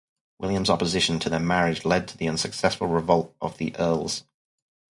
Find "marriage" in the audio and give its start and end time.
1.39-1.85